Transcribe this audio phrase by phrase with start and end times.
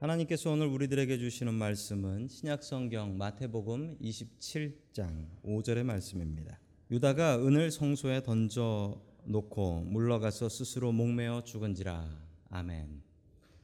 [0.00, 6.58] 하나님께서 오늘 우리들에게 주시는 말씀은 신약 성경 마태복음 27장 5절의 말씀입니다.
[6.90, 12.08] 유다가 은을 성소에 던져 놓고 물러가서 스스로 목매어 죽은지라.
[12.48, 13.02] 아멘.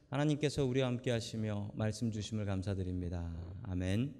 [0.09, 3.33] 하나님께서 우리와 함께 하시며 말씀 주심을 감사드립니다.
[3.63, 4.13] 아멘.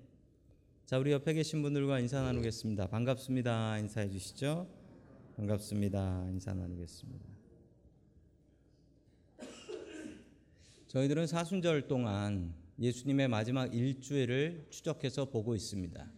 [0.87, 2.87] 자, 우리 옆에 계신 분들과 인사 나누겠습니다.
[2.87, 3.77] 반갑습니다.
[3.77, 4.67] 인사해 주시죠.
[5.35, 6.29] 반갑습니다.
[6.31, 7.36] 인사 나누겠습니다.
[10.87, 16.09] 저희들은 사순절 동안 예수님의 마지막 일주일을 추적해서 보고 있습니다.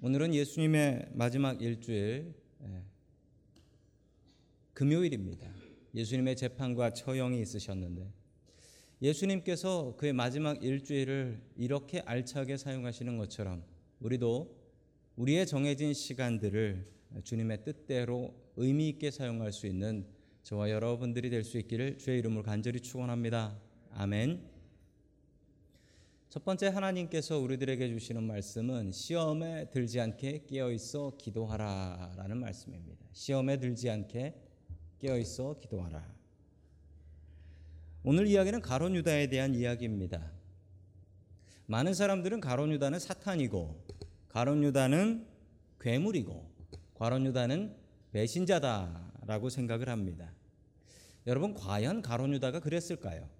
[0.00, 2.82] 오늘은 예수님의 마지막 일주일 예,
[4.72, 5.52] 금요일입니다.
[5.94, 8.10] 예수님의 재판과 처형이 있으셨는데
[9.02, 13.62] 예수님께서 그의 마지막 일주일을 이렇게 알차게 사용하시는 것처럼
[14.00, 14.56] 우리도
[15.16, 16.86] 우리의 정해진 시간들을
[17.24, 20.06] 주님의 뜻대로 의미 있게 사용할 수 있는
[20.44, 23.65] 저와 여러분들이 될 수 있기를 주의 이름으로 간절히 축원합니다.
[23.98, 24.46] 아멘.
[26.28, 33.06] 첫 번째 하나님께서 우리들에게 주시는 말씀은 시험에 들지 않게 깨어 있어 기도하라라는 말씀입니다.
[33.14, 34.34] 시험에 들지 않게
[34.98, 36.14] 깨어 있어 기도하라.
[38.04, 40.30] 오늘 이야기는 가론 유다에 대한 이야기입니다.
[41.64, 43.82] 많은 사람들은 가론 유다는 사탄이고
[44.28, 45.26] 가론 유다는
[45.80, 46.46] 괴물이고
[46.98, 47.74] 가론 유다는
[48.12, 50.30] 배신자다라고 생각을 합니다.
[51.26, 53.34] 여러분 과연 가론 유다가 그랬을까요?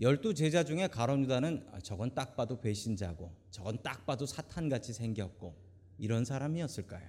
[0.00, 5.54] 열두 제자 중에 가론 유다는 아, 저건 딱 봐도 배신자고 저건 딱 봐도 사탄같이 생겼고
[5.98, 7.08] 이런 사람이었을까요?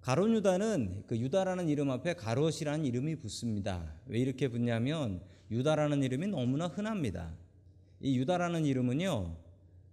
[0.00, 3.94] 가론 유다는 그 유다라는 이름 앞에 가롯이라는 이름이 붙습니다.
[4.06, 7.34] 왜 이렇게 붙냐면 유다라는 이름이 너무나 흔합니다.
[8.00, 9.36] 이 유다라는 이름은요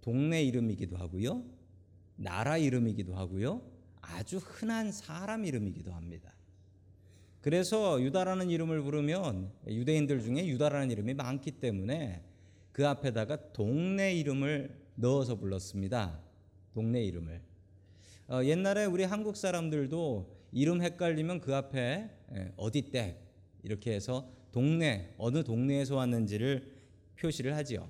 [0.02, 1.44] 동네 이름이기도 하고요
[2.16, 3.64] 나라 이름이기도 하고요
[4.02, 6.35] 아주 흔한 사람 이름이기도 합니다.
[7.46, 12.24] 그래서 유다라는 이름을 부르면 유대인들 중에 유다라는 이름이 많기 때문에
[12.72, 16.20] 그 앞에다가 동네 이름을 넣어서 불렀습니다.
[16.74, 17.40] 동네 이름을.
[18.30, 23.20] 어, 옛날에 우리 한국 사람들도 이름 헷갈리면 그 앞에 예, 어디 댁
[23.62, 26.74] 이렇게 해서 동네 어느 동네에서 왔는지를
[27.20, 27.88] 표시를 하지요.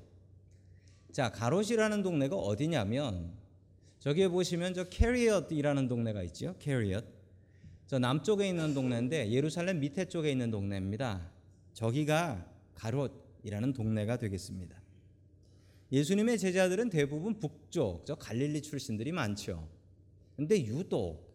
[1.13, 3.31] 자 가롯이라는 동네가 어디냐면
[3.99, 6.55] 저기에 보시면 저 캐리엇이라는 동네가 있죠.
[6.59, 7.14] 캐리엇.
[7.87, 11.31] 저 남쪽에 있는 동네인데 예루살렘 밑에 쪽에 있는 동네입니다.
[11.73, 14.81] 저기가 가롯이라는 동네가 되겠습니다.
[15.91, 19.69] 예수님의 제자들은 대부분 북쪽, 저 갈릴리 출신들이 많죠.
[20.35, 21.25] 근데 유독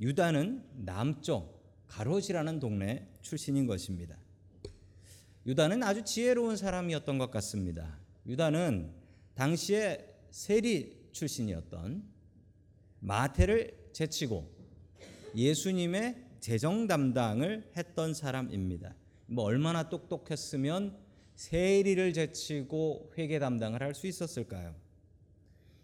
[0.00, 4.18] 유다는 남쪽 가롯이라는 동네 출신인 것입니다.
[5.46, 7.98] 유다는 아주 지혜로운 사람이었던 것 같습니다.
[8.26, 8.92] 유다는
[9.34, 12.04] 당시에 세리 출신이었던
[13.00, 14.55] 마태를 제치고
[15.36, 18.94] 예수님의 재정 담당을 했던 사람입니다.
[19.26, 20.96] 뭐 얼마나 똑똑했으면
[21.34, 24.74] 세리를 제치고 회계 담당을 할 수 있었을까요?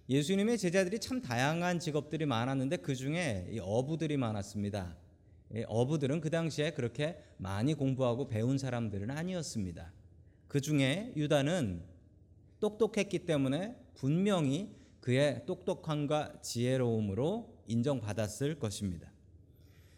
[0.08, 4.96] 예수님의 제자들이 참 다양한 직업들이 많았는데 그 중에 어부들이 많았습니다.
[5.66, 9.92] 어부들은 그 당시에 그렇게 많이 공부하고 배운 사람들은 아니었습니다.
[10.48, 11.82] 그 중에 유다는
[12.58, 19.11] 똑똑했기 때문에 분명히 그의 똑똑함과 지혜로움으로 인정받았을 것입니다.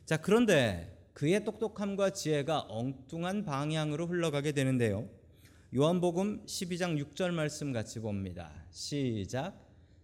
[0.05, 5.09] 자, 그런데 그의 똑똑함과 지혜가 엉뚱한 방향으로 흘러가게 되는데요.
[5.75, 8.53] 요한복음 12장 6절 말씀 같이 봅니다.
[8.71, 9.55] 시작.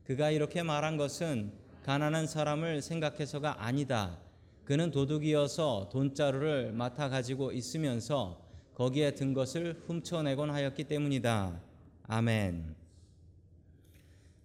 [0.04, 1.52] 그가 이렇게 말한 것은
[1.84, 4.18] 가난한 사람을 생각해서가 아니다.
[4.64, 8.40] 그는 도둑이어서 돈자루를 맡아 가지고 있으면서
[8.74, 11.60] 거기에 든 것을 훔쳐내곤 하였기 때문이다.
[12.04, 12.74] 아멘.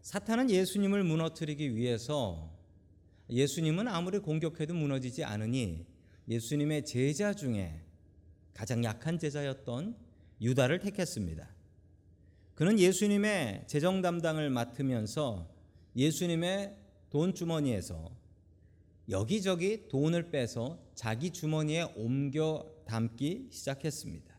[0.01, 2.54] 사탄은 예수님을 무너뜨리기 위해서
[3.29, 5.85] 예수님은 아무리 공격해도 무너지지 않으니
[6.27, 7.81] 예수님의 제자 중에
[8.53, 9.95] 가장 약한 제자였던
[10.41, 11.47] 유다를 택했습니다.
[12.53, 15.49] 그는 예수님의 재정 담당을 맡으면서
[15.95, 16.77] 예수님의
[17.09, 18.11] 돈 주머니에서
[19.09, 24.33] 여기저기 돈을 빼서 자기 주머니에 옮겨 담기 시작했습니다.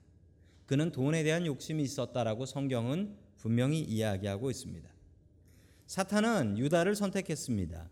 [0.66, 4.88] 그는 돈에 대한 욕심이 있었다라고 성경은 분명히 이야기하고 있습니다.
[5.86, 7.88] 사탄은 유다를 선택했습니다.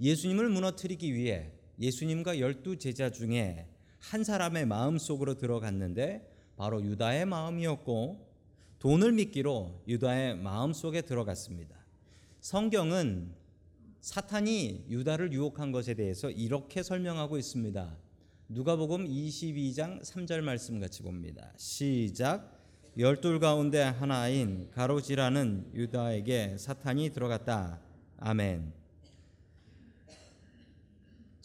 [0.00, 3.66] 예수님을 무너뜨리기 위해 예수님과 열두 제자 중에
[3.98, 8.26] 한 사람의 마음 속으로 들어갔는데 바로 유다의 마음이었고
[8.78, 11.76] 돈을 믿기로 유다의 마음 속에 들어갔습니다.
[12.40, 13.34] 성경은
[14.00, 17.96] 사탄이 유다를 유혹한 것에 대해서 이렇게 설명하고 있습니다.
[18.48, 21.52] 누가복음 22장 3절 말씀 같이 봅니다.
[21.56, 22.56] 시작
[22.96, 27.80] 열둘 가운데 하나인 가로지라는 유다에게 사탄이 들어갔다.
[28.18, 28.85] 아멘.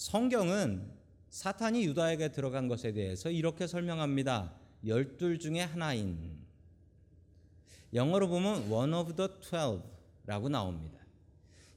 [0.02, 0.82] 성경은
[1.30, 4.52] 사탄이 유다에게 들어간 것에 대해서 이렇게 설명합니다.
[4.84, 6.40] 열둘 중에 하나인
[7.94, 10.98] 영어로 보면 one of the twelve라고 나옵니다.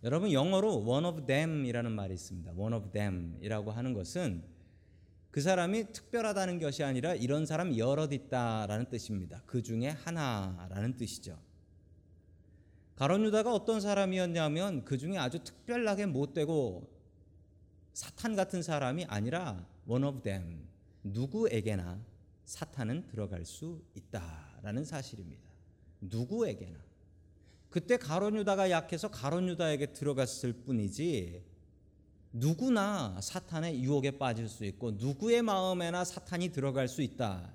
[0.03, 2.53] 여러분 영어로 one of them이라는 말이 있습니다.
[2.56, 4.43] one of them이라고 하는 것은
[5.31, 9.43] 그 사람이 특별하다는 것이 아니라 이런 사람 여럿 있다라는 뜻입니다.
[9.44, 11.38] 그 중에 하나라는 뜻이죠.
[12.97, 16.94] 가론 유다가 어떤 사람이었냐면 그 중에 아주 특별하게 못되고
[17.94, 20.67] 사탄 같은 사람이 아니라 one of them
[21.05, 22.05] 누구에게나
[22.44, 25.43] 사탄은 들어갈 수 있다라는 사실입니다.
[26.00, 26.79] 누구에게나
[27.70, 31.43] 그때 가론 유다가 약해서 가론 유다에게 들어갔을 뿐이지
[32.32, 37.55] 누구나 사탄의 유혹에 빠질 수 있고 누구의 마음에나 사탄이 들어갈 수 있다.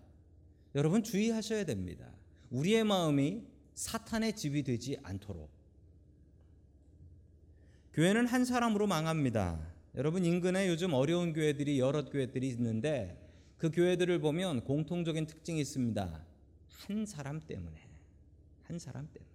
[0.74, 2.10] 여러분 주의하셔야 됩니다.
[2.50, 3.44] 우리의 마음이
[3.76, 5.50] 사탄의 집이 되지 않도록.
[7.94, 9.79] 교회는 한 사람으로 망합니다.
[10.00, 13.22] 여러분 인근에 요즘 어려운 교회들이 여러 교회들이 있는데
[13.58, 16.26] 그 교회들을 보면 공통적인 특징이 있습니다.
[16.70, 17.76] 한 사람 때문에.
[18.64, 19.30] 한 사람 때문에.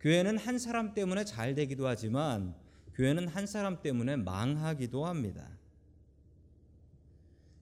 [0.00, 2.54] 교회는 한 사람 때문에 잘 되기도 하지만
[2.94, 5.46] 교회는 한 사람 때문에 망하기도 합니다.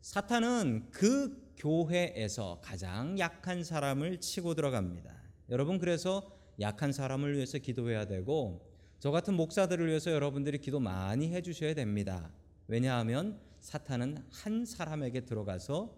[0.02, 5.12] 사탄은 그 교회에서 가장 약한 사람을 치고 들어갑니다.
[5.50, 8.71] 여러분 그래서 약한 사람을 위해서 기도해야 되고
[9.02, 12.30] 저 같은 목사들을 위해서 여러분들이 기도 많이 해 주셔야 됩니다.
[12.68, 15.92] 왜냐하면 사탄은 한 사람에게 들어가서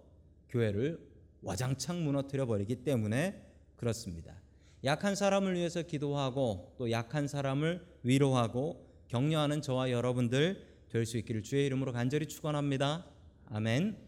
[0.48, 1.06] 교회를
[1.42, 3.44] 와장창 무너뜨려 버리기 때문에
[3.76, 4.40] 그렇습니다.
[4.84, 11.66] 약한 사람을 위해서 기도하고 또 약한 사람을 위로하고 격려하는 저와 여러분들 될 수 있기를 주의
[11.66, 13.04] 이름으로 간절히 축원합니다.
[13.50, 13.98] 아멘.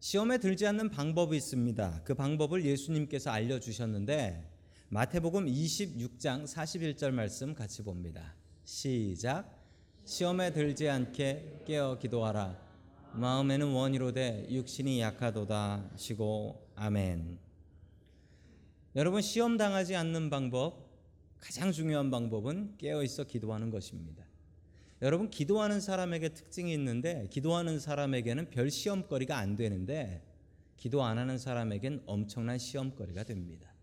[0.00, 2.02] 시험에 들지 않는 방법이 있습니다.
[2.04, 4.53] 그 방법을 예수님께서 알려 주셨는데
[4.90, 8.34] 마태복음 26장 41절 말씀 같이 봅니다.
[8.64, 9.58] 시작.
[10.04, 12.56] 시험에 들지 않게 깨어 기도하라.
[13.14, 17.38] 마음에는 원이로되 육신이 약하도다 시고 아멘.
[18.94, 20.90] 여러분 시험 당하지 않는 방법
[21.40, 24.24] 가장 중요한 방법은 깨어 있어 기도하는 것입니다.
[25.02, 30.22] 여러분 기도하는 사람에게 특징이 있는데 기도하는 사람에게는 별 시험거리가 안 되는데
[30.76, 33.73] 기도 안 하는 사람에겐 엄청난 시험거리가 됩니다.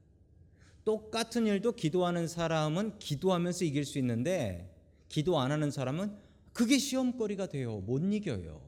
[0.83, 4.74] 똑같은 일도 기도하는 사람은 기도하면서 이길 수 있는데
[5.10, 6.16] 기도 안 하는 사람은
[6.54, 7.80] 그게 시험거리가 돼요.
[7.80, 8.62] 못 이겨요.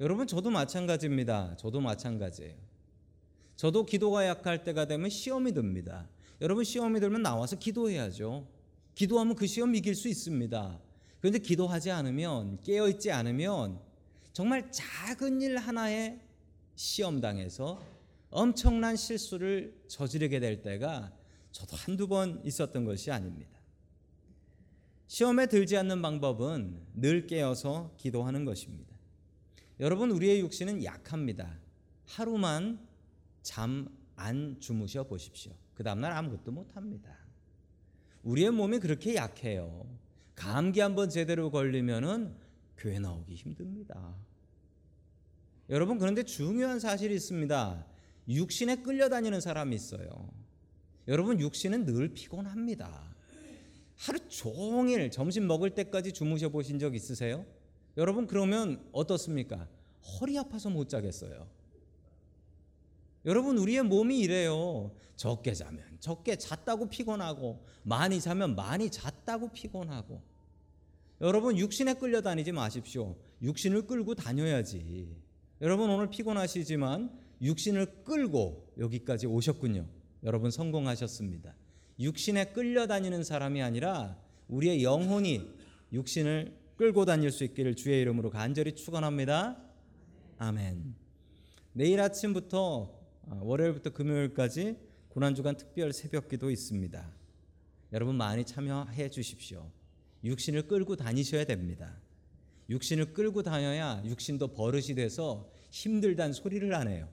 [0.00, 1.56] 여러분 저도 마찬가지입니다.
[1.56, 2.54] 저도 마찬가지예요.
[3.56, 6.08] 저도 기도가 약할 때가 되면 시험이 듭니다.
[6.40, 8.46] 여러분 시험이 들면 나와서 기도해야죠.
[8.94, 10.80] 기도하면 그 시험 이길 수 있습니다.
[11.20, 13.78] 그런데 기도하지 않으면 깨어 있지 않으면
[14.32, 16.18] 정말 작은 일 하나에
[16.76, 17.82] 시험 당해서
[18.30, 21.12] 엄청난 실수를 저지르게 될 때가
[21.52, 23.58] 저도 한두 번 있었던 것이 아닙니다.
[25.08, 28.94] 시험에 들지 않는 방법은 늘 깨어서 기도하는 것입니다.
[29.80, 31.58] 여러분 우리의 육신은 약합니다.
[32.04, 32.86] 하루만
[33.42, 35.52] 잠 안 주무셔 보십시오.
[35.74, 37.16] 그 다음날 아무것도 못합니다.
[38.22, 39.86] 우리의 몸이 그렇게 약해요.
[40.34, 42.36] 감기 한번 제대로 걸리면은
[42.76, 44.14] 교회 나오기 힘듭니다.
[45.70, 47.86] 여러분 그런데 중요한 사실이 있습니다.
[48.28, 50.30] 육신에 끌려다니는 사람이 있어요.
[51.08, 53.14] 여러분 육신은 늘 피곤합니다.
[53.96, 57.44] 하루 종일 점심 먹을 때까지 주무셔 보신 적 있으세요?
[57.96, 59.68] 여러분 그러면 어떻습니까?
[60.02, 61.48] 허리 아파서 못 자겠어요.
[63.26, 64.92] 여러분 우리의 몸이 이래요.
[65.16, 70.22] 적게 자면 적게 잤다고 피곤하고 많이 자면 많이 잤다고 피곤하고
[71.20, 73.16] 여러분 육신에 끌려다니지 마십시오.
[73.42, 75.14] 육신을 끌고 다녀야지.
[75.60, 77.10] 여러분 오늘 피곤하시지만
[77.42, 79.86] 육신을 끌고 여기까지 오셨군요.
[80.24, 81.54] 여러분 성공하셨습니다.
[81.98, 84.18] 육신에 끌려다니는 사람이 아니라
[84.48, 85.48] 우리의 영혼이
[85.92, 89.62] 육신을 끌고 다닐 수 있기를 주의 이름으로 간절히 축원합니다.
[90.38, 90.94] 아멘.
[91.72, 94.76] 내일 아침부터 어, 월요일부터 금요일까지
[95.10, 97.12] 고난주간 특별 새벽기도 있습니다.
[97.92, 99.70] 여러분 많이 참여해 주십시오.
[100.24, 102.00] 육신을 끌고 다니셔야 됩니다.
[102.68, 107.08] 육신을 끌고 다녀야 육신도 버릇이 돼서 힘들단 소리를 안 해요.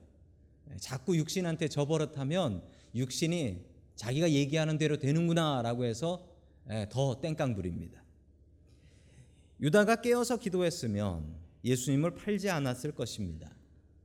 [0.70, 2.62] 예, 자꾸 육신한테 저 버릇하면
[2.94, 3.64] 육신이
[3.96, 6.26] 자기가 얘기하는 대로 되는구나라고 해서
[6.70, 8.02] 예, 더 땡깡 부립니다.
[9.60, 13.50] 유다가 깨어서 기도했으면 예수님을 팔지 않았을 것입니다.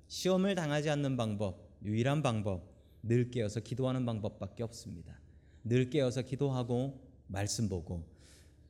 [0.07, 2.71] 시험을 당하지 않는 방법, 유일한 방법,
[3.03, 5.19] 늘 깨어서 기도하는 방법밖에 없습니다.
[5.63, 8.05] 늘 깨어서 기도하고 말씀 보고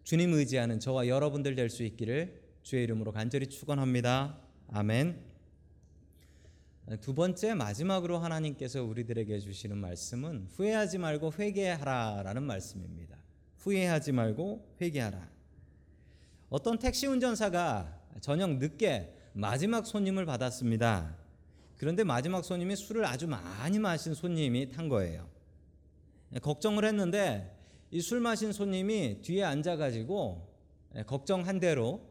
[0.04, 4.40] 주님 의지하는 저와 여러분들 될 수 있기를 주의 이름으로 간절히 축원합니다.
[4.70, 5.33] 아멘.
[7.00, 13.18] 두 번째 마지막으로 하나님께서 우리들에게 주시는 말씀은 후회하지 말고 회개하라라는 말씀입니다.
[13.60, 15.30] 후회하지 말고 회개하라.
[16.50, 21.16] 어떤 택시 운전사가 저녁 늦게 마지막 손님을 받았습니다.
[21.78, 25.28] 그런데 마지막 손님이 술을 아주 많이 마신 손님이 탄 거예요.
[26.42, 27.50] 걱정을 했는데
[27.92, 30.50] 이 술 마신 손님이 뒤에 앉아가지고
[31.06, 32.02] 걱정한 대로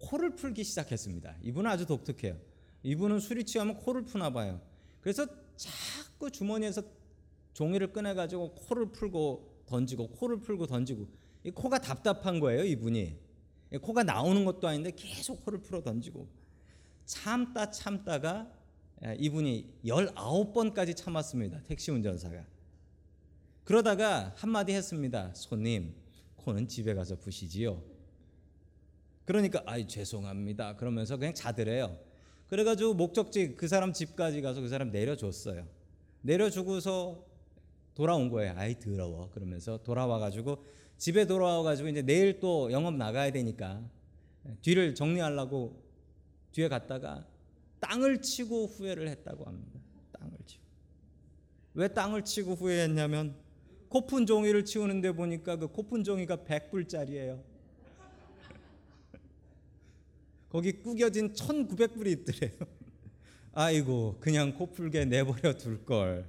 [0.00, 1.36] 코를 풀기 시작했습니다.
[1.42, 2.36] 이분은 아주 독특해요.
[2.82, 4.60] 이분은 술이 취하면 코를 푸나 봐요.
[5.00, 6.82] 그래서 자꾸 주머니에서
[7.52, 11.08] 종이를 꺼내 가지고 코를 풀고 던지고 코를 풀고 던지고
[11.44, 12.64] 이 코가 답답한 거예요.
[12.64, 13.18] 이분이
[13.82, 16.28] 코가 나오는 것도 아닌데 계속 코를 풀어 던지고
[17.04, 18.50] 참다 참다가
[19.18, 21.62] 이분이 19번까지 참았습니다.
[21.62, 22.44] 택시 운전사가.
[23.64, 25.32] 그러다가 한마디 했습니다.
[25.34, 25.94] 손님,
[26.36, 27.82] 코는 집에 가서 푸시지요.
[29.24, 30.76] 그러니까 아이 죄송합니다.
[30.76, 31.98] 그러면서 그냥 자더래요.
[32.48, 35.66] 그래가지고 목적지 그 사람 집까지 가서 그 사람 내려줬어요.
[36.22, 37.24] 내려주고서
[37.94, 38.54] 돌아온 거예요.
[38.56, 39.30] 아이 더러워.
[39.30, 40.64] 그러면서 돌아와가지고
[40.96, 43.82] 집에 돌아와가지고 이제 내일 또 영업 나가야 되니까
[44.62, 45.82] 뒤를 정리하려고
[46.52, 47.26] 뒤에 갔다가
[47.80, 49.80] 땅을 치고 후회를 했다고 합니다.
[50.12, 50.64] 땅을 치고.
[51.74, 53.36] 왜 땅을 치고 후회했냐면
[53.88, 57.42] 코푼 종이를 치우는데 보니까 그 코푼 종이가 100불짜리예요.
[60.48, 62.52] 거기 구겨진 1900불이 있더래요.
[63.52, 66.28] 아이고 그냥 코 풀게 내버려 둘 걸.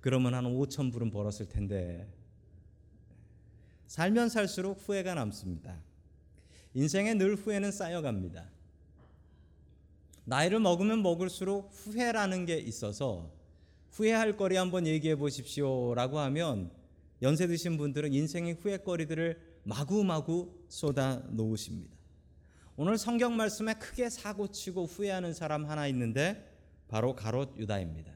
[0.00, 2.06] 그러면 한 5천 불은 벌었을 텐데.
[3.86, 5.80] 살면 살수록 후회가 남습니다.
[6.74, 8.50] 인생에 늘 후회는 쌓여갑니다.
[10.24, 13.30] 나이를 먹으면 먹을수록 후회라는 게 있어서
[13.92, 16.70] 후회할 거리 한번 얘기해 보십시오라고 하면
[17.22, 21.95] 연세 드신 분들은 인생의 후회거리들을 마구마구 쏟아 놓으십니다.
[22.78, 26.46] 오늘 성경 말씀에 크게 사고치고 후회하는 사람 하나 있는데
[26.88, 28.12] 바로 가롯 유다입니다.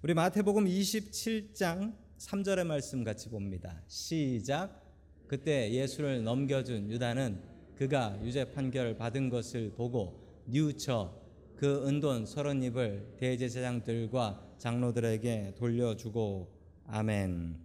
[0.00, 3.82] 우리 마태복음 27장 3절의 말씀 같이 봅니다.
[3.88, 4.82] 시작.
[5.26, 7.42] 그때 예수를 넘겨준 유다는
[7.76, 11.14] 그가 유죄 판결 받은 것을 보고 뉘우쳐
[11.56, 16.50] 그 은돈 서른 입을 대제사장들과 장로들에게 돌려주고
[16.86, 17.58] 아멘.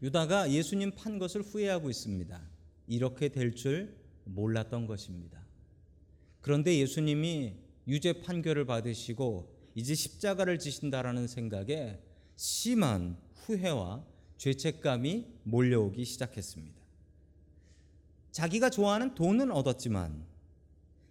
[0.00, 2.40] 유다가 예수님 판 것을 후회하고 있습니다.
[2.86, 5.44] 이렇게 될 줄 몰랐던 것입니다.
[6.40, 7.54] 그런데 예수님이
[7.86, 12.00] 유죄 판결을 받으시고 이제 십자가를 지신다라는 생각에
[12.36, 14.04] 심한 후회와
[14.36, 16.82] 죄책감이 몰려오기 시작했습니다.
[18.32, 20.24] 자기가 좋아하는 돈은 얻었지만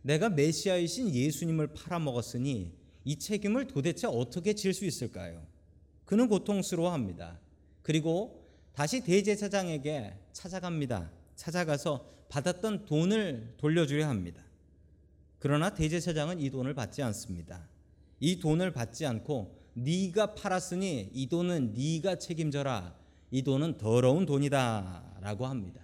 [0.01, 2.73] 내가 메시아이신 예수님을 팔아먹었으니
[3.05, 5.45] 이 책임을 도대체 어떻게 질 수 있을까요?
[6.05, 7.39] 그는 고통스러워합니다.
[7.81, 8.43] 그리고
[8.73, 11.11] 다시 대제사장에게 찾아갑니다.
[11.35, 14.41] 찾아가서 받았던 돈을 돌려주려 합니다.
[15.37, 17.67] 그러나 대제사장은 이 돈을 받지 않습니다.
[18.19, 22.95] 이 돈을 받지 않고 네가 팔았으니 이 돈은 네가 책임져라.
[23.29, 25.81] 이 돈은 더러운 돈이다라고 합니다.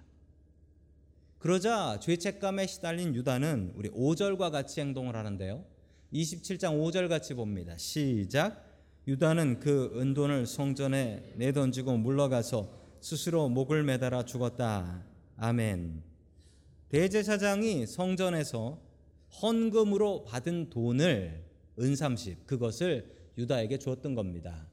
[1.38, 5.64] 그러자 죄책감에 시달린 유다는 우리 5절과 같이 행동을 하는데요.
[6.14, 7.78] 27장 5절 같이 봅니다.
[7.78, 8.66] 시작.
[9.08, 15.04] 유다는 그 은돈을 성전에 내던지고 물러가서 스스로 목을 매달아 죽었다.
[15.38, 16.09] 아멘.
[16.90, 18.80] 대제사장이 성전에서
[19.42, 21.44] 헌금으로 받은 돈을
[21.80, 24.68] 은삼십 그것을 유다에게 주었던 겁니다.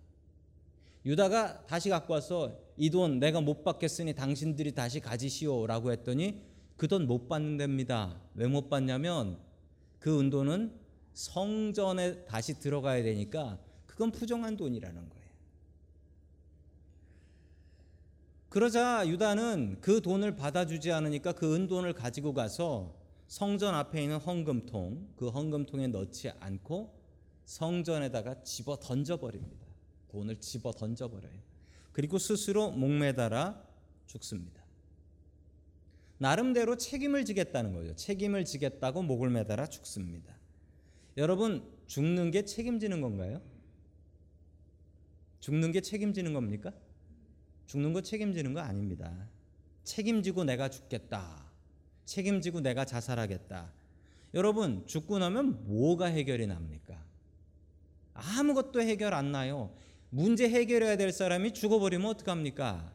[1.05, 6.43] 유다가 다시 갖고 와서 이 돈 내가 못 받겠으니 당신들이 다시 가지시오라고 했더니
[6.77, 8.21] 그 돈 못 받는답니다.
[8.35, 9.39] 왜 못 받냐면
[9.99, 10.73] 그 은돈은
[11.15, 15.16] 성전에 다시 들어가야 되니까 그건 부정한 돈이라는 거예요.
[18.49, 22.95] 그러자 유다는 그 돈을 받아주지 않으니까 그 은돈을 가지고 가서
[23.26, 26.95] 성전 앞에 있는 헌금통, 그 헌금통에 넣지 않고
[27.45, 29.67] 성전에다가 집어 던져버립니다.
[30.09, 31.38] 돈을 집어 던져버려요.
[31.93, 33.62] 그리고 스스로 목매달아
[34.07, 34.62] 죽습니다.
[36.19, 37.95] 나름대로 책임을 지겠다는 거죠.
[37.95, 40.35] 책임을 지겠다고 목을 매달아 죽습니다.
[41.17, 43.43] 여러분, 죽는 게 책임지는 건가요?
[45.41, 46.73] 죽는 게 책임지는 겁니까?
[47.67, 49.29] 죽는 거 책임지는 거 아닙니다.
[49.85, 51.45] 책임지고 내가 죽겠다.
[52.05, 53.73] 책임지고 내가 자살하겠다.
[54.35, 57.03] 여러분, 죽고 나면 뭐가 해결이 납니까?
[58.15, 59.75] 아무것도 해결 안 나요.
[60.11, 62.93] 문제 해결해야 될 사람이 죽어버리면 어떡합니까?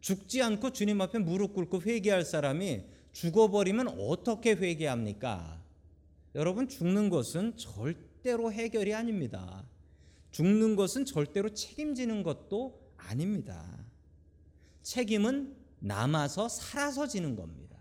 [0.00, 5.60] 죽지 않고 주님 앞에 무릎 꿇고 회개할 사람이 죽어버리면 어떻게 회개합니까?
[6.34, 9.64] 여러분, 죽는 것은 절대로 해결이 아닙니다.
[10.30, 13.64] 죽는 것은 절대로 책임지는 것도 아닙니다.
[14.82, 17.76] 책임은 남아서 살아서 지는 겁니다.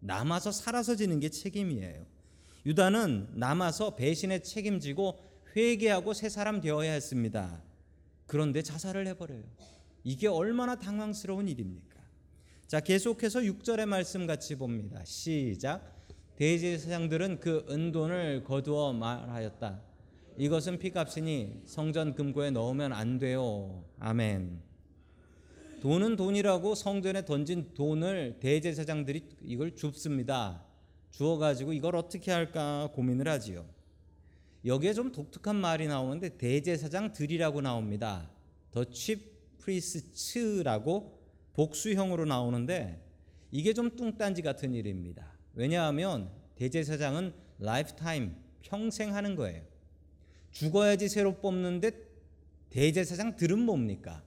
[0.00, 2.06] 남아서 살아서 지는 게 책임이에요.
[2.66, 5.18] 유다는 남아서 배신에 책임지고
[5.56, 7.62] 회개하고 새 사람 되어야 했습니다.
[8.26, 9.42] 그런데 자살을 해버려요.
[10.04, 12.00] 이게 얼마나 당황스러운 일입니까?
[12.66, 15.04] 자, 계속해서 6절의 말씀 같이 봅니다.
[15.04, 15.96] 시작.
[16.36, 19.89] 대제사장들은 그 은돈을 거두어 말하였다.
[20.38, 23.84] 이것은 피값이니 성전 금고에 넣으면 안 돼요.
[23.98, 24.60] 아멘.
[25.80, 30.64] 돈은 돈이라고 성전에 던진 돈을 대제사장들이 이걸 줍습니다.
[31.10, 33.64] 주어 가지고 이걸 어떻게 할까 고민을 하지요.
[34.64, 38.30] 여기에 좀 독특한 말이 나오는데 대제사장들이라고 나옵니다.
[38.70, 38.84] the
[39.64, 41.18] chief priests라고
[41.54, 43.02] 복수형으로 나오는데
[43.50, 45.32] 이게 좀 뚱딴지 같은 일입니다.
[45.54, 49.69] 왜냐하면 대제사장은 lifetime 평생 하는 거예요.
[50.52, 51.92] 죽어야지 새로 뽑는데
[52.70, 54.22] 대제사장들은 뭡니까?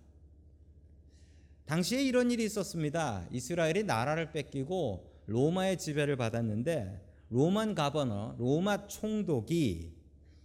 [1.65, 3.25] 당시에 이런 일이 있었습니다.
[3.32, 9.94] 이스라엘이 나라를 뺏기고 로마의 지배를 받았는데 로만 가버너, 로마 총독이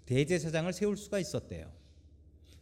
[0.06, 1.70] 대제사장을 세울 수가 있었대요.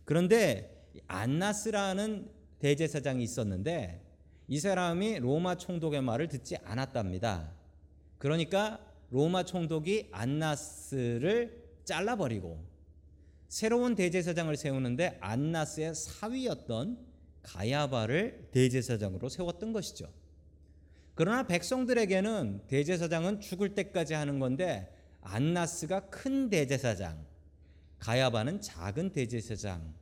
[0.04, 4.02] 그런데 안나스라는 대제사장이 있었는데
[4.49, 7.52] 이 사람이 로마 총독의 말을 듣지 않았답니다.
[8.18, 8.80] 그러니까
[9.11, 12.64] 로마 총독이 안나스를 잘라버리고
[13.49, 16.99] 새로운 대제사장을 세우는데 안나스의 사위였던
[17.43, 20.12] 가야바를 대제사장으로 세웠던 것이죠.
[21.15, 27.25] 그러나 백성들에게는 대제사장은 죽을 때까지 하는 건데 안나스가 큰 대제사장,
[27.99, 29.95] 가야바는 작은 대제사장.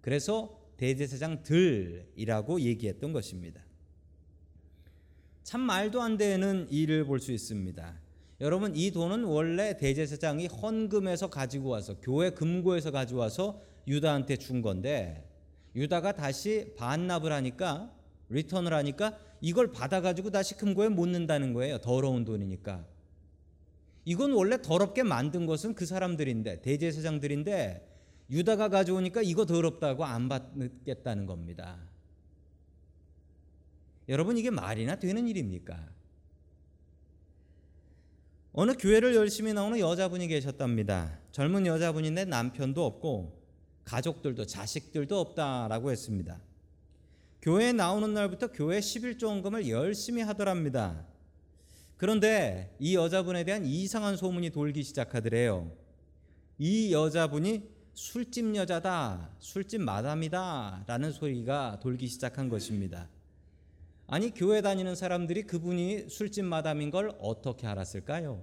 [0.00, 3.62] 그래서 대제사장들이라고 얘기했던 것입니다.
[5.42, 8.07] 참 말도 안 되는 일을 볼 수 있습니다.
[8.40, 15.28] 여러분 이 돈은 원래 대제사장이 헌금에서 가지고 와서 교회 금고에서 가져와서 유다한테 준 건데
[15.74, 17.92] 유다가 다시 반납을 하니까
[18.28, 21.78] 리턴을 하니까 이걸 받아가지고 다시 금고에 못 넣는다는 거예요.
[21.78, 22.84] 더러운 돈이니까.
[24.04, 27.86] 이건 원래 더럽게 만든 것은 그 사람들인데 대제사장들인데
[28.30, 31.78] 유다가 가져오니까 이거 더럽다고 안 받겠다는 겁니다.
[34.08, 35.97] 여러분 이게 말이나 되는 일입니까?
[38.52, 41.18] 어느 교회를 열심히 나오는 여자분이 계셨답니다.
[41.32, 43.38] 젊은 여자분인데 남편도 없고
[43.84, 46.40] 가족들도 자식들도 없다라고 했습니다.
[47.40, 51.06] 교회에 나오는 날부터 교회 11조원금을 열심히 하더랍니다.
[51.96, 55.70] 그런데 이 여자분에 대한 이상한 소문이 돌기 시작하더래요.
[56.58, 57.62] 이 여자분이
[57.94, 63.08] 술집 여자다, 술집 마담이다 라는 소리가 돌기 시작한 것입니다.
[64.10, 68.40] 아니, 교회 다니는 사람들이 그분이 술집 마담인 걸 어떻게 알았을까요?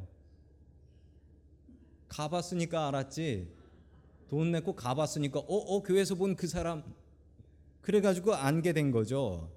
[2.08, 3.48] 가봤으니까 알았지.
[4.30, 6.84] 돈 내고 가봤으니까, 어, 어, 교회에서 본 그 사람.
[7.82, 9.50] 그래 가지고 안게 된 거죠.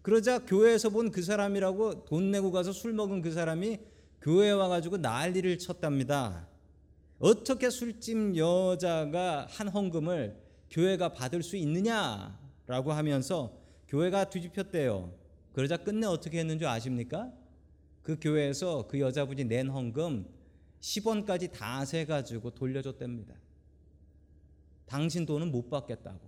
[0.00, 3.78] 그러자 교회에서 본 그 사람이라고 돈 내고 가서 술 먹은 그 사람이
[4.22, 6.48] 교회에 와가지고 난리를 쳤답니다.
[7.18, 10.38] 어떻게 술집 여자가 한 헌금을
[10.70, 13.52] 교회가 받을 수 있느냐라고 하면서
[13.88, 15.12] 교회가 뒤집혔대요.
[15.52, 17.32] 그러자 끝내 어떻게 했는 줄 아십니까?
[18.02, 20.26] 그 교회에서 그 여자분이 낸 헌금
[20.80, 23.34] 10원까지 다 세가지고 돌려줬답니다.
[24.86, 26.20] 당신 돈은 못 받겠다고.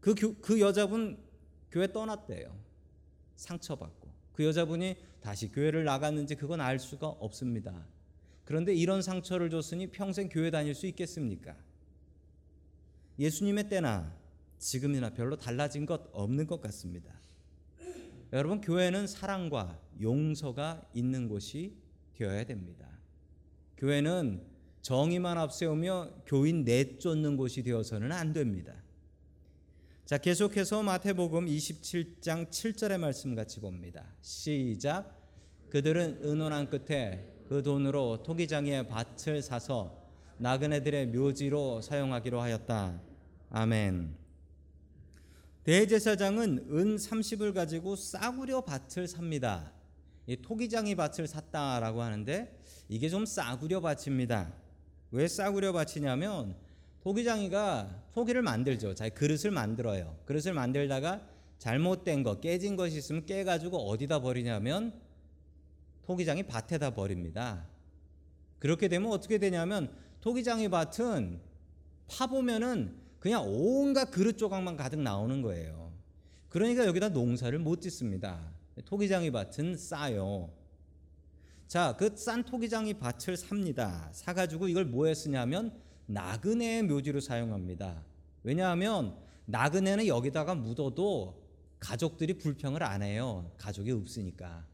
[0.00, 1.18] 그, 교, 그 여자분
[1.70, 2.56] 교회 떠났대요.
[3.36, 4.08] 상처받고.
[4.32, 7.86] 그 여자분이 다시 교회를 나갔는지 그건 알 수가 없습니다.
[8.44, 11.54] 그런데 이런 상처를 줬으니 평생 교회 다닐 수 있겠습니까?
[13.18, 14.16] 예수님의 때나
[14.58, 17.12] 지금이나 별로 달라진 것 없는 것 같습니다.
[18.32, 21.74] 여러분, 교회는 사랑과 용서가 있는 곳이
[22.14, 22.86] 되어야 됩니다.
[23.76, 24.42] 교회는
[24.82, 28.74] 정의만 앞세우며 교인 내쫓는 곳이 되어서는 안 됩니다.
[30.04, 34.06] 자, 계속해서 마태복음 27장 7절의 말씀 같이 봅니다.
[34.22, 35.14] 시작.
[35.70, 40.02] 그들은 의논한 끝에 그 돈으로 토기장의 밭을 사서
[40.38, 43.00] 나그네들의 묘지로 사용하기로 하였다.
[43.50, 44.17] 아멘.
[45.68, 49.70] 대제사장은 은 30을 가지고 싸구려 밭을 삽니다.
[50.26, 54.50] 이 토기장이 밭을 샀다라고 하는데 이게 좀 싸구려 밭입니다.
[55.10, 56.56] 왜 싸구려 밭이냐면
[57.02, 58.94] 토기장이가 토기를 만들죠.
[58.94, 60.16] 자 그릇을 만들어요.
[60.24, 61.20] 그릇을 만들다가
[61.58, 64.98] 잘못된 거 깨진 것이 있으면 깨 가지고 어디다 버리냐면
[66.06, 67.66] 토기장이 밭에다 버립니다.
[68.58, 71.42] 그렇게 되면 어떻게 되냐면 토기장이 밭은
[72.06, 75.92] 파 보면은 그냥 온갖 그릇 조각만 가득 나오는 거예요.
[76.48, 78.40] 그러니까 여기다 농사를 못 짓습니다.
[78.84, 80.50] 토기장이 밭은 싸요.
[81.66, 84.08] 자, 그 싼 토기장이 밭을 삽니다.
[84.12, 88.02] 사가지고 이걸 뭐에 쓰냐면 나그네의 묘지로 사용합니다.
[88.42, 91.42] 왜냐하면 나그네는 여기다가 묻어도
[91.80, 93.50] 가족들이 불평을 안 해요.
[93.58, 94.64] 가족이 없으니까.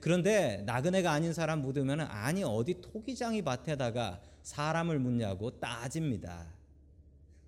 [0.00, 6.46] 그런데 나그네가 아닌 사람 묻으면 아니 어디 토기장이 밭에다가 사람을 묻냐고 따집니다.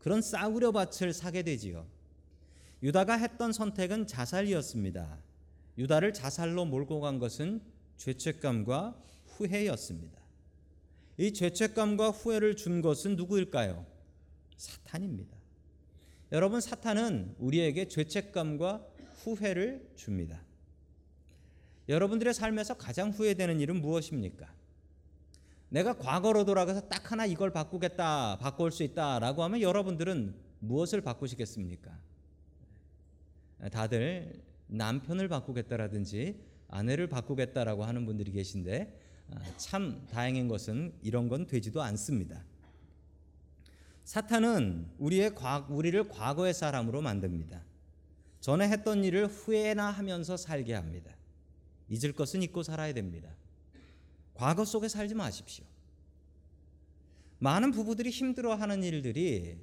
[0.07, 1.85] 그런 싸구려 밭을 사게 되지요.
[2.81, 5.19] 유다가 했던 선택은 자살이었습니다.
[5.79, 7.61] 유다를 자살로 몰고 간 것은
[7.97, 10.17] 죄책감과 후회였습니다.
[11.17, 13.85] 이 죄책감과 후회를 준 것은 누구일까요?
[14.57, 15.37] 사탄입니다.
[16.31, 18.87] 여러분 사탄은 우리에게 죄책감과
[19.25, 20.41] 후회를 줍니다.
[21.89, 24.55] 여러분들의 삶에서 가장 후회되는 일은 무엇입니까?
[25.77, 31.95] 내가 과거로 돌아가서 딱 하나 이걸 바꾸겠다, 바꿀 수 있다라고 하면 여러분들은 무엇을 바꾸시겠습니까?
[33.71, 39.01] 다들 남편을 바꾸겠다라든지 아내를 바꾸겠다라고 하는 분들이 계신데
[39.35, 42.43] 아, 참 다행인 것은 이런 건 되지도 않습니다.
[44.05, 47.61] 사탄은 우리의 과, 우리를 과거의 사람으로 만듭니다.
[48.41, 51.15] 전에 했던 일을 후회나 하면서 살게 합니다.
[51.91, 53.29] 잊을 것은 잊고 살아야 됩니다.
[54.37, 55.65] 과거 속에 살지 마십시오.
[57.39, 59.59] 많은 부부들이 힘들어하는 일들이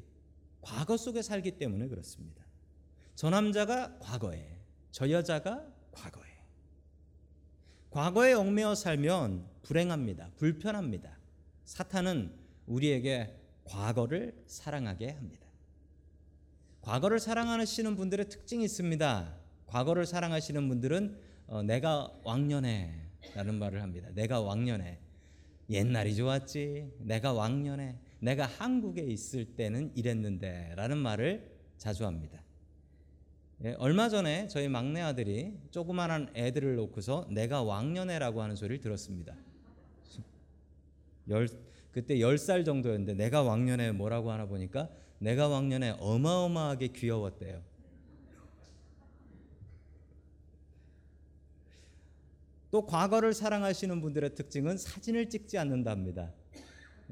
[0.62, 2.44] 과거 속에 살기 때문에 그렇습니다.
[3.16, 4.58] 저 남자가 과거에,
[4.92, 6.24] 저 여자가 과거에.
[7.92, 10.32] 과거에 얽매여 살면 불행합니다.
[10.38, 11.20] 불편합니다.
[11.66, 12.34] 사탄은
[12.66, 15.46] 우리에게 과거를 사랑하게 합니다.
[16.82, 19.38] 과거를 사랑하시는 분들의 특징이 있습니다.
[19.68, 23.03] 과거를 사랑하시는 분들은 어, 내가 왕년에
[23.36, 24.10] 라는 말을 합니다.
[24.14, 25.00] 내가 왕년에
[25.70, 26.92] 옛날이 좋았지.
[27.00, 32.42] 내가 왕년에 내가 한국에 있을 때는 이랬는데 라는 말을 자주 합니다.
[33.66, 39.36] 예, 얼마 전에 저희 막내 아들이 조그만한 애들을 놓고서 내가 왕년에라고 하는 소리를 들었습니다.
[41.30, 41.48] 열,
[41.92, 47.62] 그때 10살 정도였는데 내가 왕년에 뭐라고 하나 보니까 내가 왕년에 어마어마하게 귀여웠대요.
[52.74, 56.34] 또 과거를 사랑하시는 분들의 특징은 사진을 찍지 않는답니다.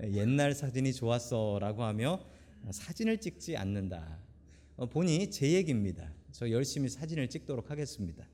[0.03, 2.19] 예, 옛날 사진이 좋았어라고 하며
[2.71, 4.17] 사진을 찍지 않는다.
[4.75, 6.11] 어, 보니 제 얘기입니다.
[6.31, 8.25] 저 열심히 사진을 찍도록 하겠습니다.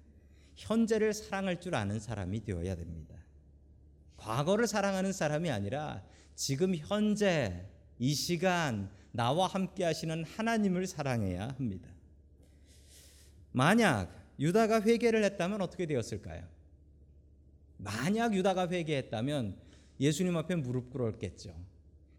[0.56, 3.13] 현재를 사랑할 줄 아는 사람이 되어야 됩니다.
[4.16, 7.66] 과거를 사랑하는 사람이 아니라 지금 현재
[8.00, 11.90] 이 시간 나와 함께 하시는 하나님을 사랑해야 합니다.
[13.52, 16.56] 만약 유다가 회개를 했다면 어떻게 되었을까요?
[17.78, 19.56] 만약 유다가 회개했다면
[20.00, 21.56] 예수님 앞에 무릎 꿇었겠죠.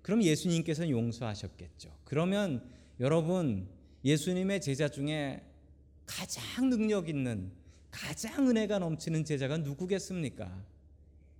[0.02, 1.90] 그럼 예수님께서는 용서하셨겠죠.
[2.04, 2.64] 그러면
[3.00, 3.68] 여러분
[4.04, 5.42] 예수님의 제자 중에
[6.06, 7.50] 가장 능력 있는
[7.90, 10.64] 가장 은혜가 넘치는 제자가 누구겠습니까?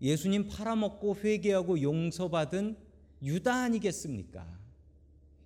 [0.00, 2.76] 예수님 팔아먹고 회개하고 용서받은
[3.22, 4.46] 유다 아니겠습니까?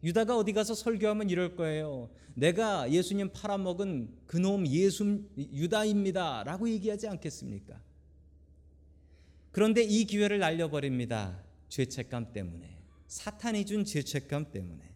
[0.05, 2.11] 유다가 어디 가서 설교하면 이럴 거예요.
[2.35, 7.81] 내가 예수님 팔아먹은 그놈 예수 유다입니다라고 얘기하지 않겠습니까?
[9.53, 11.43] 그런데 이 기회를 날려버립니다.
[11.69, 12.79] 죄책감 때문에.
[13.07, 14.91] 사탄이 준 죄책감 때문에.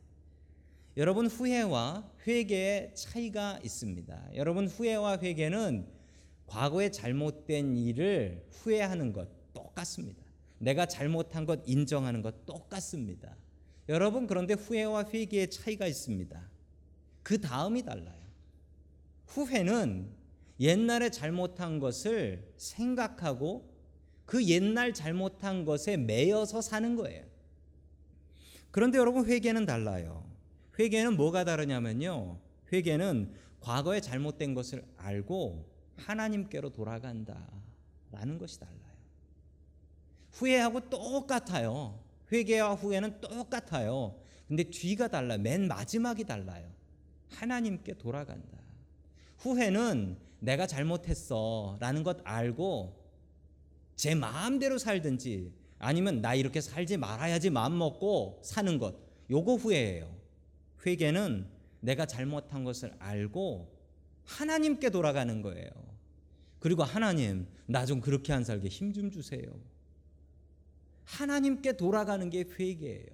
[0.97, 4.31] 여러분 후회와 회개의 차이가 있습니다.
[4.35, 5.87] 여러분 후회와 회개는
[6.47, 10.25] 과거에 잘못된 일을 후회하는 것 똑같습니다.
[10.59, 13.37] 내가 잘못한 것 인정하는 것 똑같습니다.
[13.91, 16.51] 여러분 그런데 후회와 회개의 차이가 있습니다.
[17.23, 18.25] 그 다음이 달라요.
[19.27, 20.11] 후회는
[20.61, 23.76] 옛날에 잘못한 것을 생각하고
[24.27, 27.25] 그 옛날 잘못한 것에 매여서 사는 거예요.
[28.71, 30.29] 그런데 여러분 회개는 달라요.
[30.79, 32.39] 회개는 뭐가 다르냐면요.
[32.73, 35.65] 회개는 과거에 잘못된 것을 알고
[35.97, 38.77] 하나님께로 돌아간다라는 것이 달라요.
[40.33, 41.99] 후회하고 똑같아요.
[42.31, 44.21] 회개와 후회는 똑같아요.
[44.49, 45.39] 근데 뒤가 달라요.
[45.39, 46.71] 맨 마지막이 달라요.
[47.31, 48.59] 하나님께 돌아간다.
[49.39, 53.06] 후회는 내가 잘못했어 라는 것 알고
[53.97, 58.95] 제 마음대로 살든지 아니면 나 이렇게 살지 말아야지 마음 먹고 사는 것
[59.31, 60.15] 요거 후회예요.
[60.85, 61.49] 회개는
[61.81, 63.75] 내가 잘못한 것을 알고
[64.25, 65.71] 하나님께 돌아가는 거예요.
[66.59, 69.43] 그리고 하나님, 나 좀 그렇게 안 살게 힘 좀 주세요.
[71.05, 73.07] 하나님께 돌아가는 게 회개예요.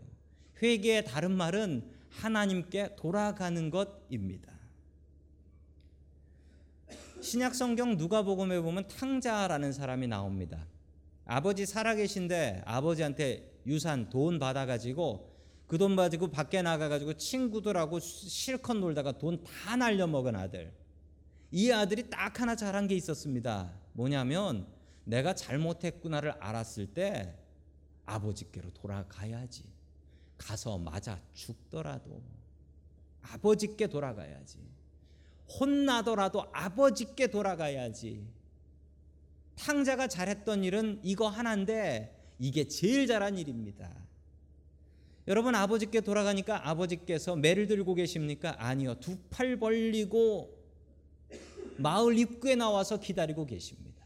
[0.62, 4.52] 회개의 다른 말은 하나님께 돌아가는 것입니다.
[7.22, 10.66] 신약 성경 누가복음에 보면 탕자라는 사람이 나옵니다.
[11.24, 15.30] 아버지 살아계신데 아버지한테 유산 돈 받아가지고
[15.68, 20.72] 그 돈 가지고 밖에 나가가지고 친구들하고 실컷 놀다가 돈 다 날려먹은 아들.
[21.50, 23.72] 이 아들이 딱 하나 잘한 게 있었습니다.
[23.92, 24.66] 뭐냐면
[25.04, 27.38] 내가 잘못했구나를 알았을 때
[28.04, 29.64] 아버지께로 돌아가야지.
[30.36, 32.20] 가서 맞아 죽더라도
[33.22, 34.58] 아버지께 돌아가야지.
[35.60, 38.26] 혼나더라도 아버지께 돌아가야지.
[39.56, 43.90] 탕자가 잘했던 일은 이거 하나인데 이게 제일 잘한 일입니다.
[45.28, 48.56] 여러분 아버지께 돌아가니까 아버지께서 매를 들고 계십니까?
[48.58, 48.94] 아니요.
[49.00, 50.58] 두 팔 벌리고
[51.76, 54.04] 마을 입구에 나와서 기다리고 계십니다.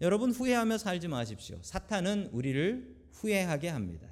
[0.00, 1.58] 여러분 후회하며 살지 마십시오.
[1.62, 4.08] 사탄은 우리를 후회하게 합니다.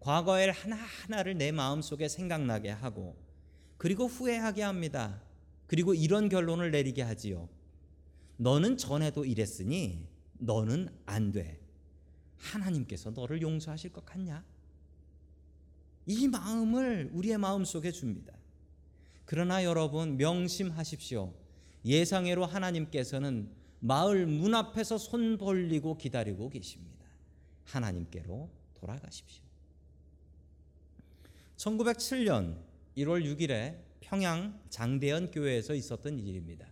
[0.00, 3.16] 과거의 하나하나를 내 마음속에 생각나게 하고
[3.78, 5.22] 그리고 후회하게 합니다.
[5.66, 7.48] 그리고 이런 결론을 내리게 하지요.
[8.36, 10.06] 너는 전에도 이랬으니
[10.38, 11.60] 너는 안 돼.
[12.36, 14.44] 하나님께서 너를 용서하실 것 같냐?
[16.06, 18.32] 이 마음을 우리의 마음 속에 줍니다.
[19.24, 21.34] 그러나 여러분 명심하십시오.
[21.84, 27.06] 예상외로 하나님께서는 마을 문 앞에서 손 벌리고 기다리고 계십니다.
[27.64, 29.44] 하나님께로 돌아가십시오.
[31.56, 32.67] 1907년
[32.98, 36.66] 1월 6일에 평양 장대현 교회에서 있었던 일입니다.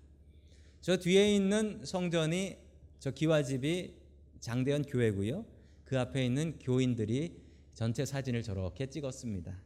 [0.80, 2.56] 저 뒤에 있는 성전이
[2.98, 3.94] 저 기와집이
[4.40, 5.44] 장대현 교회고요.
[5.84, 7.36] 그 앞에 있는 교인들이
[7.74, 9.60] 전체 사진을 저렇게 찍었습니다.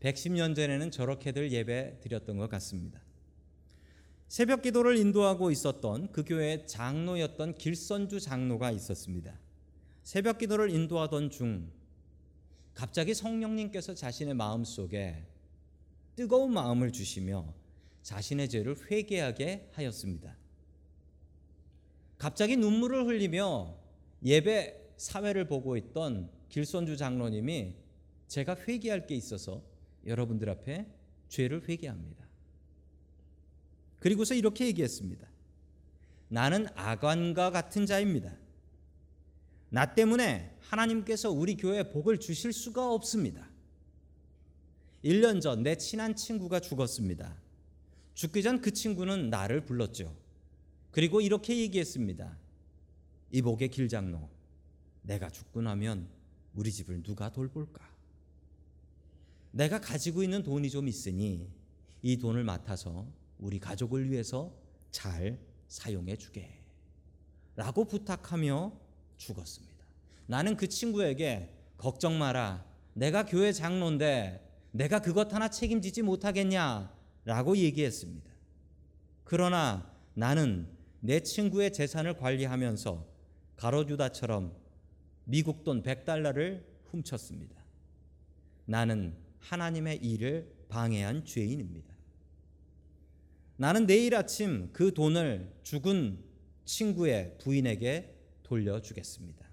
[0.00, 3.00] 110년 전에는 저렇게들 예배 드렸던 것 같습니다.
[4.26, 9.38] 새벽 기도를 인도하고 있었던 그 교회의 장로였던 길선주 장로가 있었습니다.
[10.02, 11.70] 새벽 기도를 인도하던 중
[12.74, 15.26] 갑자기 성령님께서 자신의 마음 속에
[16.16, 17.54] 뜨거운 마음을 주시며
[18.02, 20.36] 자신의 죄를 회개하게 하였습니다.
[22.18, 23.76] 갑자기 눈물을 흘리며
[24.24, 27.74] 예배 사회를 보고 있던 길선주 장로님이
[28.28, 29.62] 제가 회개할 게 있어서
[30.06, 30.86] 여러분들 앞에
[31.28, 32.26] 죄를 회개합니다.
[33.98, 35.26] 그리고서 이렇게 얘기했습니다.
[36.28, 38.36] 나는 아관과 같은 자입니다.
[39.68, 43.51] 나 때문에 하나님께서 우리 교회에 복을 주실 수가 없습니다.
[45.04, 47.34] 1년 전 내 친한 친구가 죽었습니다.
[48.14, 50.14] 죽기 전 그 친구는 나를 불렀죠.
[50.90, 52.36] 그리고 이렇게 얘기했습니다.
[53.32, 54.28] 이복의 길장로,
[55.02, 56.06] 내가 죽고 나면
[56.54, 57.80] 우리 집을 누가 돌볼까?
[59.52, 61.48] 내가 가지고 있는 돈이 좀 있으니
[62.02, 63.06] 이 돈을 맡아서
[63.38, 64.52] 우리 가족을 위해서
[64.90, 65.38] 잘
[65.68, 66.58] 사용해 주게.
[67.56, 68.72] 라고 부탁하며
[69.16, 69.84] 죽었습니다.
[70.26, 72.64] 나는 그 친구에게 걱정 마라.
[72.94, 76.92] 내가 교회 장로인데 내가 그것 하나 책임지지 못하겠냐?
[77.24, 78.30] 라고 얘기했습니다.
[79.24, 80.68] 그러나 나는
[81.00, 83.06] 내 친구의 재산을 관리하면서
[83.56, 84.54] 가로주다처럼
[85.24, 87.62] 미국 돈 100달러를 훔쳤습니다.
[88.64, 91.92] 나는 하나님의 일을 방해한 죄인입니다.
[93.56, 96.18] 나는 내일 아침 그 돈을 죽은
[96.64, 99.51] 친구의 부인에게 돌려주겠습니다.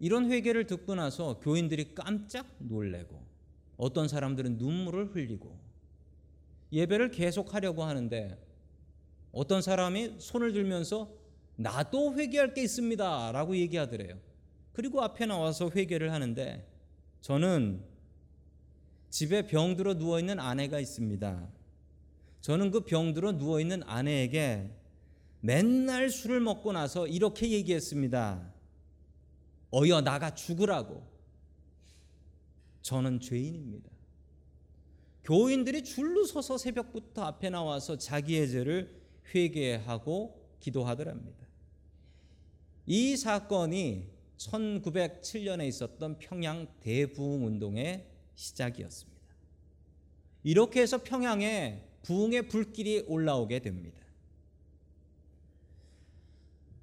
[0.00, 3.22] 이런 회개를 듣고 나서 교인들이 깜짝 놀래고
[3.76, 5.58] 어떤 사람들은 눈물을 흘리고
[6.72, 8.38] 예배를 계속하려고 하는데
[9.32, 11.12] 어떤 사람이 손을 들면서
[11.56, 13.32] 나도 회개할 게 있습니다.
[13.32, 14.18] 라고 얘기하더래요.
[14.72, 16.66] 그리고 앞에 나와서 회개를 하는데
[17.20, 17.84] 저는
[19.10, 21.48] 집에 병들어 누워 있는 아내가 있습니다.
[22.40, 24.70] 저는 그 병들어 누워 있는 아내에게
[25.40, 28.49] 맨날 술을 먹고 나서 이렇게 얘기했습니다.
[29.72, 31.06] 어여 나가 죽으라고.
[32.82, 33.90] 저는 죄인입니다.
[35.24, 39.00] 교인들이 줄로 서서 새벽부터 앞에 나와서 자기의 죄를
[39.34, 41.46] 회개하고 기도하더랍니다.
[42.86, 49.20] 이 사건이 1907년에 있었던 평양 대부흥 운동의 시작이었습니다.
[50.42, 54.00] 이렇게 해서 평양에 부흥의 불길이 올라오게 됩니다.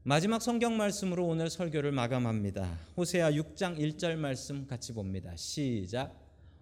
[0.08, 2.80] 마지막 성경 말씀으로 오늘 설교를 마감합니다.
[2.96, 5.36] 호세아 6장 1절 말씀 같이 봅니다.
[5.36, 6.18] 시작.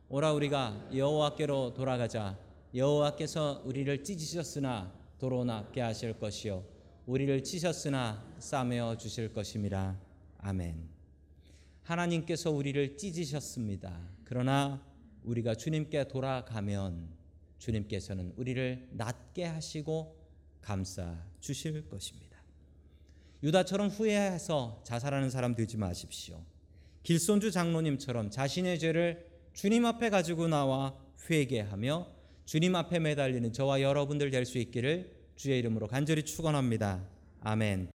[0.10, 2.39] 오라 우리가 여호와께로 돌아가자.
[2.73, 6.65] 여호와께서 우리를 찢으셨으나 도로나게 하실 것이요
[7.05, 9.95] 우리를 치셨으나 싸매어 주실 것임이라.
[10.39, 10.89] 아멘.
[11.84, 14.10] 하나님께서 우리를 찢으셨습니다.
[14.23, 14.84] 그러나
[15.23, 17.10] 우리가 주님께 돌아가면
[17.60, 20.17] 주님께서는 우리를 낫게 하시고
[20.62, 22.35] 감싸 주실 것입니다.
[23.43, 26.41] 유다처럼 후회해서 자살하는 사람 되지 마십시오.
[27.04, 30.95] 길손주 장로님처럼 자신의 죄를 주님 앞에 가지고 나와
[31.30, 32.08] 회개하며
[32.45, 37.04] 주님 앞에 매달리는 저와 여러분들 될 수 있기를 주의 이름으로 간절히 축원합니다.
[37.41, 37.94] 아멘.